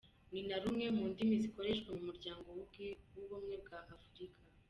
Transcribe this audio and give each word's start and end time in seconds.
"Ni 0.31 0.41
na 0.47 0.57
rumwe 0.63 0.85
mu 0.97 1.03
ndimi 1.11 1.35
zikoreshwa 1.43 1.89
mu 1.97 2.03
muryango 2.09 2.47
w'Ubumwe 3.15 3.55
bw'Afurika. 3.63 4.41